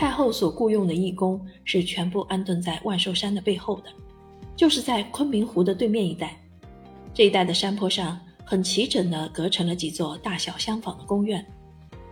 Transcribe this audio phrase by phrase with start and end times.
[0.00, 3.92] 太后所雇佣的义工是全部安顿在万寿山的背后的，
[4.56, 6.40] 就是在昆明湖的对面一带。
[7.12, 11.46] 这一带的山坡上很齐整地隔成了几座大小相仿的宫院，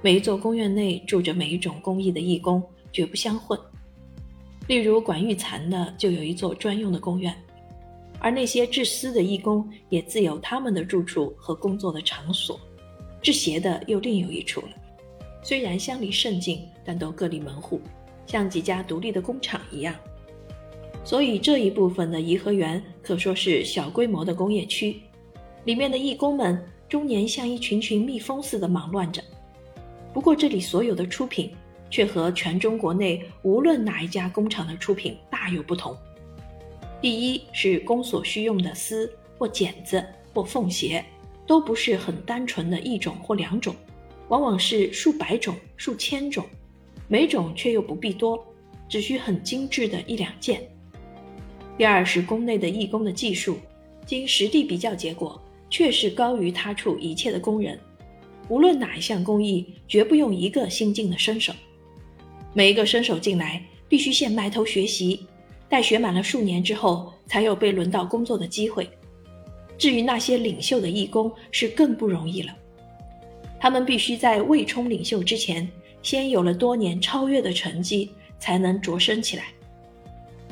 [0.00, 3.60] 每一座宫院内住着每一种工艺的义工，绝不相混。
[4.66, 7.36] 例如管玉蚕的就有一座专用的宫院，
[8.18, 12.58] 而那些制丝的义工也自有他们的住处和工作的场所，
[13.20, 14.68] 制鞋的又另有一处了。
[15.44, 17.78] 虽然相离甚近，但都各立门户，
[18.26, 19.94] 像几家独立的工厂一样。
[21.04, 25.02] 所以这一部分的颐和园可说是小规模的工业区，
[25.66, 26.58] 里面的义工们
[26.88, 29.22] 终年像一群群蜜蜂似的忙乱着。
[30.14, 31.54] 不过这里所有的出品，
[31.90, 35.94] 却和全中国内无论哪一家工厂的出品大有不同。
[37.02, 41.04] 第一是工所需用的丝或剪子或缝鞋，
[41.46, 43.76] 都不是很单纯的一种或两种。
[44.28, 46.44] 往往是数百种、数千种，
[47.08, 48.44] 每种却又不必多，
[48.88, 50.62] 只需很精致的一两件。
[51.76, 53.58] 第二是宫内的义工的技术，
[54.06, 57.78] 经实地比较结果，确实高于他处一切的工人。
[58.48, 61.52] 无论哪一项工艺，绝不用一个新进的身手。
[62.52, 65.26] 每一个身手进来，必须先埋头学习，
[65.68, 68.88] 待学满了数年之后，才有被轮到工作的机会。
[69.76, 72.54] 至于那些领袖的义工，是更不容易了。
[73.64, 75.66] 他们必须在未冲领袖之前，
[76.02, 79.44] 先有了多年超越的成绩，才能擢升起来。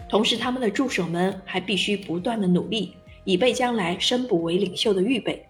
[0.08, 5.44] 同时，他们的助手们还必须不断的努力，以备将来升补为领袖的预备。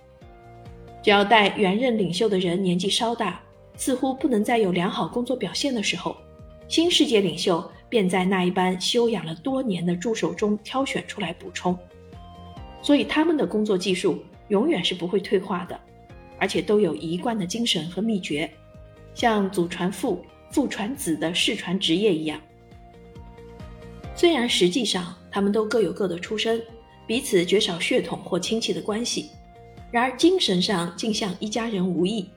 [1.05, 3.41] 只要待原任领袖的人年纪稍大，
[3.77, 6.17] 似乎不能再有良好工作表现的时候，
[6.67, 11.79] 新世界领袖便在那一班修养了多年的助手中挑选出来补充。
[12.83, 15.79] 所以，他们的工作技术永远是不会退化的。
[16.43, 18.51] 而且都有一贯的精神和秘诀，
[19.15, 22.41] 像祖传父、父传子的世传职业一样。
[24.17, 26.61] 虽然实际上他们都各有各的出身，
[27.07, 29.31] 彼此绝少血统或亲戚的关系，
[29.93, 32.29] 然而精神上竟像一家人无异，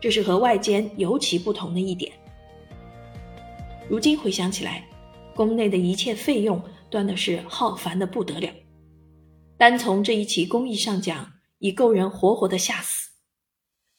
[0.00, 2.10] 这是和外间尤其不同的一点。
[3.88, 4.84] 如今回想起来，
[5.36, 8.52] 宫内的一切费用端的是浩繁的不得了，
[9.56, 11.30] 单从这一起工艺上讲，
[11.60, 13.11] 已够人活活的吓死。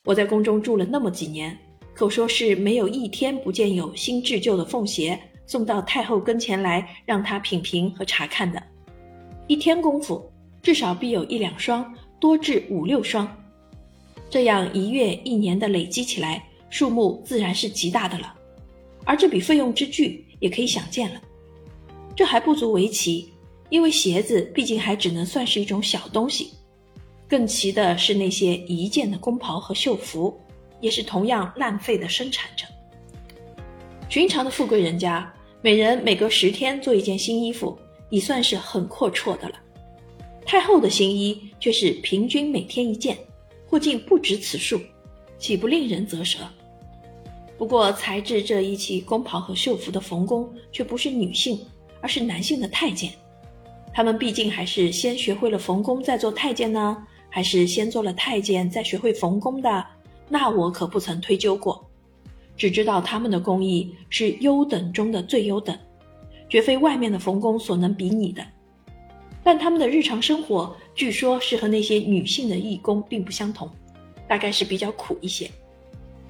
[0.06, 1.58] 我在宫中住了那么几年，
[1.94, 8.62] 可说是没有一天不见有新制旧的凤鞋送到太后跟前来，让她品评和查看的。
[9.48, 10.30] 一天功夫，
[10.62, 13.26] 至少必有一两双，多至五六双。
[14.30, 18.36] 这样一月一年的累积起来，数目自然是极大的了。
[19.06, 21.22] 而这笔费用之巨，也可以想见了。
[22.14, 23.32] 这还不足为奇，
[23.70, 26.52] 因为鞋子毕竟还只能算是一种小东西。
[27.34, 30.40] 更奇的是那些一件的宫袍和绣服，
[30.80, 32.64] 也是同样浪费的生产着。
[34.08, 37.76] 寻常的富贵人家，每人每隔十天做一件新衣服，
[38.12, 39.56] 已算是很阔绰的了。
[40.46, 43.18] 太后的新衣却是平均每天一件，
[43.68, 44.80] 或竟不止此数，
[45.40, 46.38] 岂不令人啧舌？
[47.58, 51.60] 不过裁制这一期宫袍和绣服的缝工，却不是女性，
[52.00, 53.12] 而是男性的太监。
[53.92, 56.96] 他们毕竟还是先学会了缝工，再做太监呢。
[57.34, 59.84] 还是先做了太监，再学会缝工的，
[60.30, 61.84] 那我可不曾推究过，
[62.56, 65.76] 只知道他们的工艺是优等中的最优等，
[66.48, 68.46] 绝非外面的缝工所能比拟的。
[69.44, 73.68] 但他们的日常生活，据说是和那些女性的义工并不相同，
[74.28, 75.50] 大概是比较苦一些。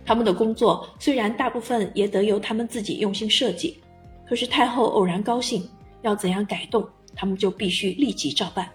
[0.06, 3.78] 他们的工作虽然大部分也得由他们自己用心设计，
[4.26, 5.70] 可是太后偶然高兴
[6.02, 8.70] 要怎样改动，他们就必须立即照办。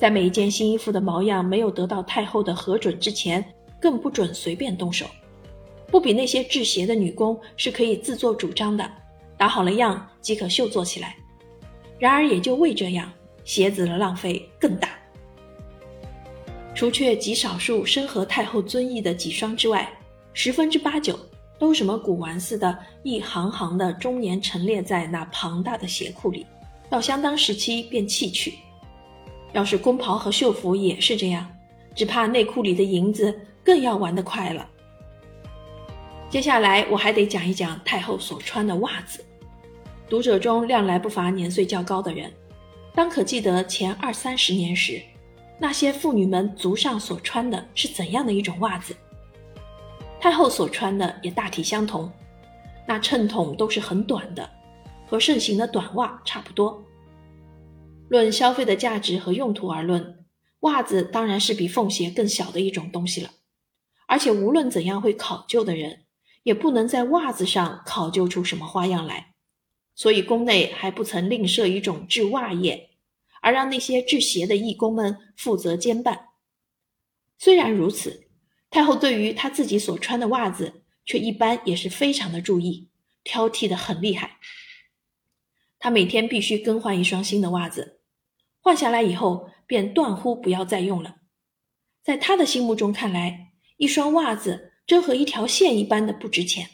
[0.00, 3.44] 在每一件新衣服的毛样没有得到太后的核准之前，
[3.78, 5.04] 更不准随便动手。
[5.88, 8.90] 不比那些制鞋的女工是可以自作主张的，
[9.36, 11.14] 打好了样即可绣做起来。
[11.98, 13.12] 然而也就为这样，
[13.44, 14.88] 鞋子的浪费更大。
[16.74, 19.86] 除却极少数深合太后尊意的几双之外，
[20.32, 21.18] 十分之八九
[21.58, 26.46] 都什么古玩似的，一行行的终年陈列在那庞大的鞋库里，
[26.88, 28.54] 到相当时期便弃去。
[29.52, 31.46] 要是宫袍和绣服也是这样，
[31.94, 34.68] 只怕内裤里的银子更要玩得快了。
[36.28, 39.24] 接下来我还得讲一讲太后所穿的袜子。
[40.08, 42.32] 读者中量来不乏年岁较高的人，
[42.94, 45.00] 当可记得前二三十年时，
[45.58, 48.94] 那些妇女们足上所穿的是怎样的一种袜子。
[50.20, 52.10] 太后所穿的也大体相同，
[52.86, 54.48] 那衬筒都是很短的，
[55.06, 56.82] 和盛行的短袜差不多。
[58.10, 60.26] 论消费的价值和用途而论，
[60.60, 63.30] 袜子当然是比凤鞋更小的一种东西了。
[64.08, 66.06] 而且无论怎样会考究的人，
[66.42, 69.34] 也不能在袜子上考究出什么花样来，
[69.94, 72.90] 所以宫内还不曾另设一种制袜业，
[73.42, 76.30] 而让那些制鞋的义工们负责监办。
[77.38, 78.24] 虽然如此，
[78.70, 82.88] 太后对于她自己所穿的袜子，却一般也是非常的注意，
[83.22, 84.38] 挑剔的很厉害。
[85.78, 87.99] 她每天必须更换一双新的袜子，
[88.60, 91.16] 换下来以后便断乎不要再用了。
[92.02, 94.68] 在他的心目中看来，一双袜子。
[94.86, 96.68] 真和一条线一般的不值钱，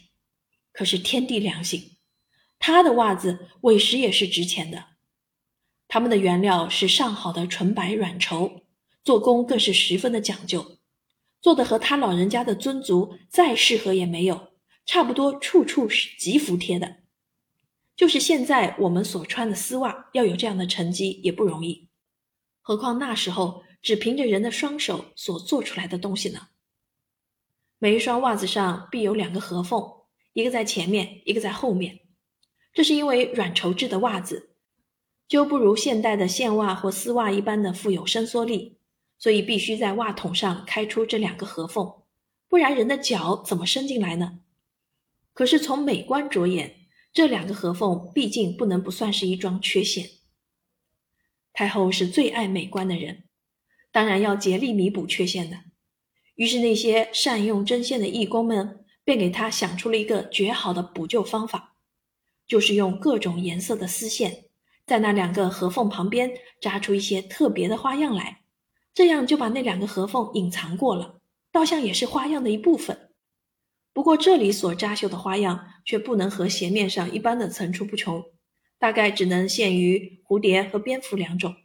[0.72, 1.98] 可是天地良心，
[2.58, 4.86] 他的袜子委实也是值钱的。
[5.86, 8.62] 他们的原料是上好的纯白软绸，
[9.04, 10.78] 做工更是十分的讲究，
[11.42, 14.54] 做的和他老人家的尊足再适合也没有，
[14.86, 16.96] 差不多处处是极服帖的。
[17.96, 21.88] 就是现在我们所穿的丝袜，要有这样的成绩也不容易，
[22.60, 26.48] 何况那时候只凭着人的双手所做出来的东西呢？
[27.78, 29.82] 每一双袜子上必有两个合缝，
[30.34, 32.00] 一个在前面，一个在后面。
[32.72, 34.50] 这是因为软绸制的袜子
[35.26, 38.78] 就不如现代的线袜或丝袜一般的富有伸缩力，
[39.18, 42.02] 所以必须在袜筒上开出这两个合缝，
[42.48, 44.40] 不然人的脚怎么伸进来呢？
[45.32, 46.85] 可是从美观着眼，
[47.16, 50.06] 这两个合缝毕竟不能不算是一桩缺陷。
[51.54, 53.24] 太后是最爱美观的人，
[53.90, 55.60] 当然要竭力弥补缺陷的。
[56.34, 61.76] 于是，那些善用针线的义工们便给他想出了一个绝好的补救方法，
[62.46, 64.44] 就是用各种颜色的丝线，
[64.84, 66.30] 在那两个合缝旁边
[66.60, 68.42] 扎出一些特别的花样来，
[68.92, 73.05] 这样就把那两个合缝隐藏过了，倒像也是花样的一部分。
[73.96, 78.22] 不过，这里所扎绣的花样却不能和鞋面上一般的层出不穷，
[78.78, 81.56] 大概只能限于蝴蝶和蝙蝠两种，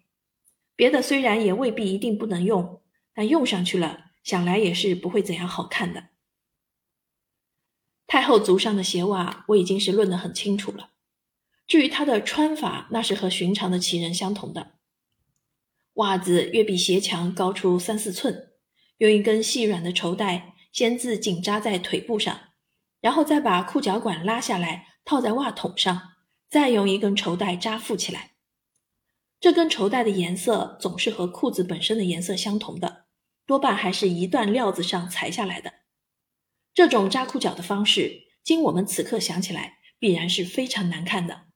[0.77, 2.81] 别的虽然也未必一定不能用，
[3.13, 4.05] 但用上去了。
[4.23, 6.05] 想来也是不会怎样好看的。
[8.07, 10.91] 太后足上的鞋袜，我已经是论得很清楚了。
[11.67, 14.75] 至于她的穿法，那是和寻常的奇人相同的。
[15.95, 18.53] 袜子约比鞋墙高出三四寸，
[18.99, 22.39] 用一根细软的绸带先自紧扎在腿部上，
[22.99, 26.13] 然后再把裤脚管拉下来套在袜筒上，
[26.49, 28.31] 再用一根绸带扎缚起来。
[29.39, 33.05] 这根绸带的颜色总是和裤子本身的颜色相同的。
[33.47, 35.73] 多半还是一段料子上裁下来的。
[36.73, 41.47] 这种扎裤脚的方式，经我们此刻想起来，必然是非常难看的。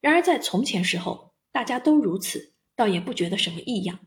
[0.00, 3.98] 然而在从前时候，大家都如此，倒也不觉得什么异样。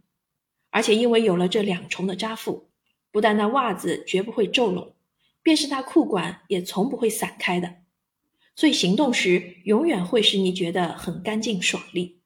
[0.72, 2.69] 而且因为有了这两重的扎缚，
[3.12, 4.96] 不但那袜子绝不会皱拢，
[5.42, 7.78] 便是那裤管也从不会散开的，
[8.56, 12.22] 所以行动时永远会使你觉得很干净爽利。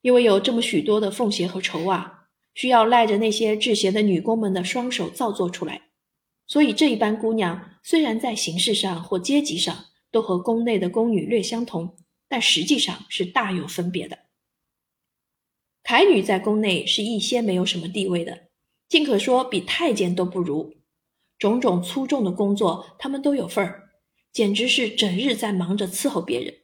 [0.00, 2.16] 因为有这么许多的缝鞋和绸袜。
[2.54, 5.90] 需要赖着那些制鞋的女工们的双手造作出来，
[6.44, 14.18] 所以这一班姑娘虽然在形式上或阶级上都和宫内的宫女略相同，但实际上是大有分别的。
[15.84, 18.47] 凯女在宫内是一些没有什么地位的，
[18.88, 20.74] 尽可说比太监都不如，
[21.38, 23.90] 种种粗重的工作他们都有份儿，
[24.32, 26.54] 简直是整日在忙着伺候别人，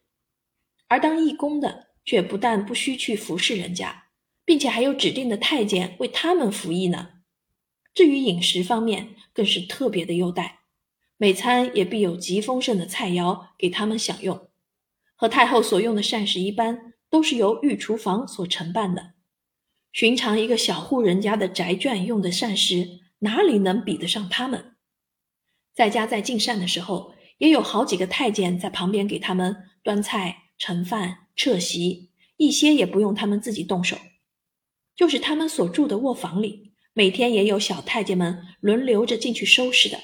[0.88, 4.02] 而当义工的却不但不需去服侍人家。
[4.46, 7.12] 并且还有指定的太监为他们服役呢。
[7.94, 10.60] 至于饮食方面，更是特别的优待，
[11.16, 14.50] 每餐也必有极丰盛的菜肴给他们享用。
[15.16, 19.13] 和太后所用的膳食一般，都是由御厨房所承办的。
[19.94, 24.74] 寻常一个小户人家的宅眷用的膳食，哪里能比得上他们？
[25.72, 33.96] 在家在进膳的时候，也有好几个太监在旁边给他们端菜、盛饭、撤席，一些也不用他们自己动手。
[34.96, 40.00] 就是他们所住的卧房里，每天也有小太监们轮流着进去收拾的，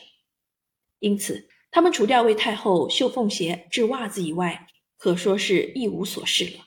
[1.01, 6.67] 因此他们除掉为太后绣凤鞋、织袜子以外，可说是一无所事了。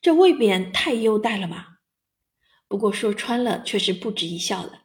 [0.00, 1.71] 这未免太优待了吗？
[2.72, 4.78] 不过说穿了，却是不值一笑的。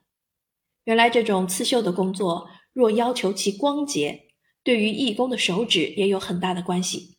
[0.84, 4.26] 原来这种刺绣的工作，若要求其光洁，
[4.62, 7.18] 对于义工的手指也有很大的关系。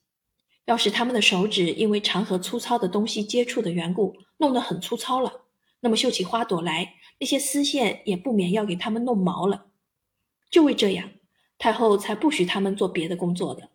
[0.66, 5.46] 要是他们的手指因为常和粗糙的东西接触的缘故，弄得很粗糙了，
[5.80, 9.68] 那么绣起花朵来，那些丝线也不免要给他们弄毛了。
[10.50, 11.12] 就为这样，
[11.56, 13.70] 太后才不许他们做别的工作的。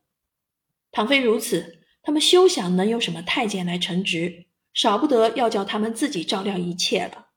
[0.91, 7.27] 倘非如此，他们休想能有什么太监来承职，少不得要叫他们自己照料一切了。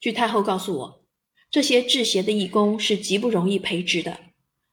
[0.00, 1.04] 据太后告诉我，
[1.50, 4.20] 这些制鞋的义工是极不容易培植的，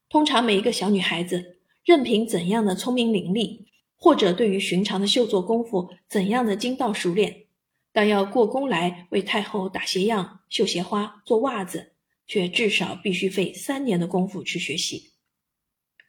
[0.08, 1.54] 通常每一个小女孩子。
[1.84, 7.46] 任凭怎样的聪明伶俐，或者对于寻常的绣作功夫怎样的精到熟练，
[7.92, 11.92] 但要过宫来为太后打鞋样、绣鞋花、做袜子，
[12.26, 15.12] 却至少必须费三年的功夫去学习。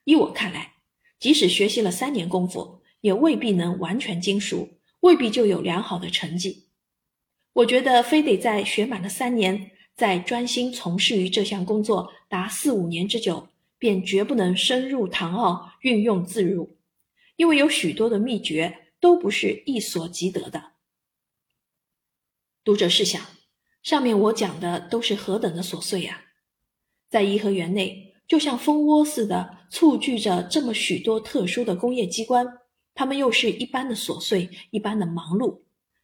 [0.06, 0.78] 依我看来，
[1.20, 4.70] 即使学习了三年功夫，也未必能完全精熟，
[5.02, 6.68] 未必就有良好的成绩。
[7.54, 16.78] 我觉得非得在学满了三年，再专心从事于这项工作达四五年之久，便绝不能深入唐奥，运用自如，
[17.36, 20.74] 因为有许多的秘诀都不是一所即得的。
[22.64, 23.22] 读者试想，
[23.82, 26.26] 上面我讲的都是何等的琐碎呀！
[27.10, 32.46] 在颐和园内，就像蜂窝似的簇聚着这么许多特殊的工业机关，
[32.98, 35.60] 他们又是一般的琐碎，一般的忙碌，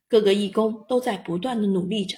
[0.08, 2.16] 各个义工都在不断的努力着。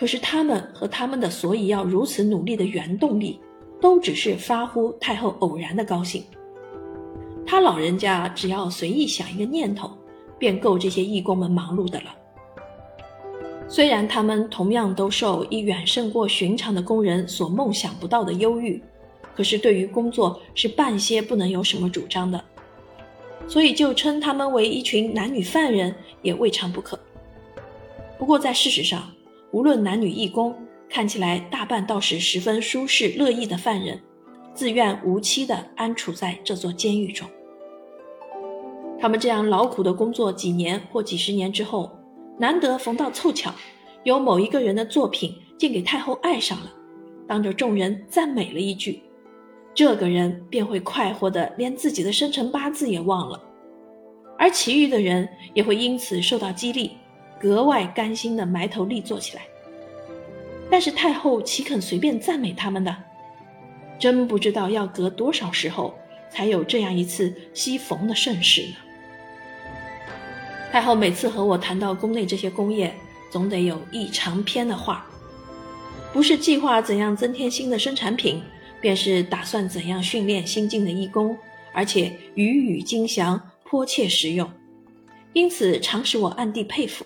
[0.00, 3.40] 可是他们和他们的所以要如此努力的原动力，
[3.80, 6.24] 都只是发乎太后偶然的高兴。
[7.46, 9.96] 他老人家只要随意想一个念头，
[10.40, 12.12] 便够这些义工们忙碌的了。
[13.68, 18.82] 虽然他们同样都受一远胜过寻常的工人所梦想不到的忧郁，
[19.36, 22.42] 可是对于工作是半些不能有什么主张的，
[23.48, 26.98] 所以就称他们为一群男女犯人也未尝不可。
[28.18, 29.10] 不过在事实上，
[29.50, 30.54] 无论男女义工，
[30.88, 34.00] 看起来大半倒是十分舒适乐意的犯人，
[34.54, 37.26] 自愿无期地安处在这座监狱中。
[39.00, 41.90] 他们这样劳苦的工作几年或几十年之后。
[42.40, 43.52] 难得逢到凑巧，
[44.04, 46.72] 有某一个人的作品竟给太后爱上了，
[47.26, 49.02] 当着众人赞美了一句，
[49.78, 53.40] 这个人便会快活的连自己的生辰八字也忘了，
[54.36, 56.96] 而其余的人也会因此受到激励，
[57.40, 59.42] 格外甘心的埋头立作起来。
[60.68, 62.96] 但是太后岂肯随便赞美他们呢？
[64.00, 65.96] 真不知道要隔多少时候
[66.28, 68.74] 才有这样一次西逢的盛事呢？
[70.72, 72.92] 太后每次和我谈到宫内这些工业，
[73.30, 75.06] 总得有一长篇的话，
[76.12, 78.42] 不是计划怎样增添新的生产品，
[78.80, 81.36] 便是打算怎样训练新进的义工，
[81.72, 84.50] 而且语语精详，颇切实用。
[85.32, 87.04] 因此，常使我暗地佩服，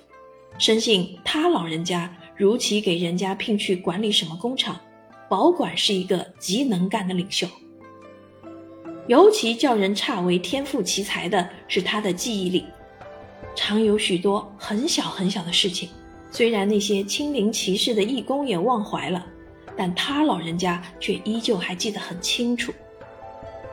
[0.59, 4.79] 深信他老人家如其给人家聘去管理什么工厂，
[5.29, 7.47] 保管是一个极能干的领袖。
[9.09, 12.64] 尤其叫人差为天赋奇才的是他的记忆力。
[13.55, 15.91] 常有许多很小很小的事情，
[16.31, 19.26] 虽然那些亲临其事的义工也忘怀了，
[19.76, 22.73] 但他老人家却依旧还记得很清楚。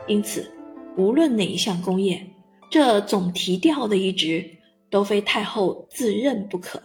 [0.06, 0.50] 因此，
[0.96, 2.26] 无论哪一项功业，
[2.70, 4.44] 这总提调的一职，
[4.90, 6.82] 都非太后自认不可。